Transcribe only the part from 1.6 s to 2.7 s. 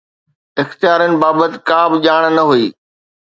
ڪا به ڄاڻ نه هئي